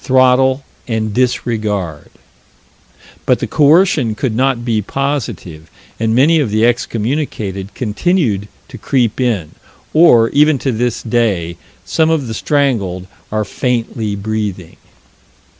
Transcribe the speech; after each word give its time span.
Throttle 0.00 0.64
and 0.88 1.14
disregard. 1.14 2.10
But 3.24 3.38
the 3.38 3.46
coercion 3.46 4.16
could 4.16 4.34
not 4.34 4.64
be 4.64 4.82
positive, 4.82 5.70
and 6.00 6.12
many 6.12 6.40
of 6.40 6.50
the 6.50 6.66
excommunicated 6.66 7.72
continued 7.74 8.48
to 8.66 8.78
creep 8.78 9.20
in; 9.20 9.52
or, 9.94 10.28
even 10.30 10.58
to 10.58 10.72
this 10.72 11.04
day, 11.04 11.56
some 11.84 12.10
of 12.10 12.26
the 12.26 12.34
strangled 12.34 13.06
are 13.30 13.44
faintly 13.44 14.16
breathing. 14.16 14.76